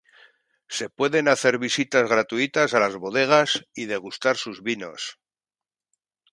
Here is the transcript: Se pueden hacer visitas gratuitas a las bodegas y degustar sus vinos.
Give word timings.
Se 0.77 0.85
pueden 0.97 1.25
hacer 1.27 1.55
visitas 1.67 2.09
gratuitas 2.09 2.73
a 2.73 2.79
las 2.79 2.95
bodegas 2.95 3.67
y 3.75 3.85
degustar 3.85 4.35
sus 4.35 4.63
vinos. 4.63 5.19